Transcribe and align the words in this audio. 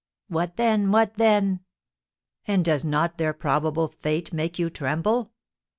"What 0.29 0.57
then? 0.57 0.89
What 0.91 1.13
then?" 1.17 1.59
"And 2.47 2.65
does 2.65 2.83
not 2.83 3.19
their 3.19 3.33
probable 3.33 3.89
fate 3.99 4.33
make 4.33 4.57
you 4.57 4.71
tremble?" 4.71 5.31